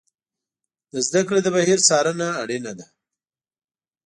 [0.91, 2.85] د زده کړې د بهیر څارنه اړینه ده.